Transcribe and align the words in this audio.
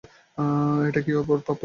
এটা 0.87 0.99
কি 1.05 1.11
ওর 1.13 1.23
প্রাপ্য 1.27 1.47
ছিল? 1.47 1.59